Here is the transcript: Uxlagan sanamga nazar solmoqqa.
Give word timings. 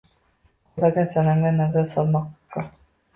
Uxlagan 0.69 1.11
sanamga 1.11 1.51
nazar 1.57 1.85
solmoqqa. 1.91 2.65